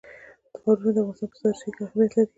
[0.61, 2.27] ښارونه د افغانستان په ستراتیژیک اهمیت کې دي.